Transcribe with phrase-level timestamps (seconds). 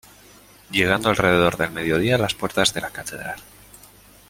[0.71, 3.39] Llegando alrededor del mediodía a las puertas de catedral.